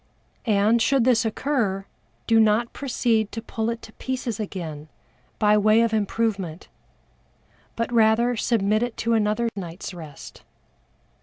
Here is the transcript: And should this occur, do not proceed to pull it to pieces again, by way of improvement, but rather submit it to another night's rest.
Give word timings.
And 0.47 0.81
should 0.81 1.03
this 1.03 1.25
occur, 1.25 1.85
do 2.25 2.39
not 2.39 2.73
proceed 2.73 3.31
to 3.33 3.39
pull 3.39 3.69
it 3.69 3.83
to 3.83 3.93
pieces 3.93 4.39
again, 4.39 4.89
by 5.37 5.55
way 5.59 5.81
of 5.81 5.93
improvement, 5.93 6.69
but 7.75 7.93
rather 7.93 8.35
submit 8.35 8.81
it 8.81 8.97
to 8.97 9.13
another 9.13 9.47
night's 9.55 9.93
rest. 9.93 10.41